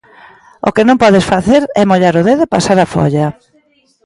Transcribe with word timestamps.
O 0.67 0.69
que 0.75 0.83
non 0.87 1.01
podes 1.03 1.27
facer 1.33 1.61
é 1.81 1.83
mollar 1.85 2.15
o 2.19 2.25
dedo 2.29 2.41
e 2.47 2.51
pasar 2.55 2.77
a 2.81 2.89
folla. 2.93 3.27